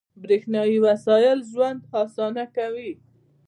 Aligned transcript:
•برېښنايي 0.23 0.77
وسایل 0.87 1.39
ژوند 1.51 1.81
اسانه 2.01 2.43
کوي. 2.55 2.91